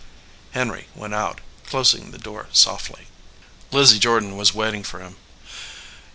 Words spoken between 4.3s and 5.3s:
was waiting for him.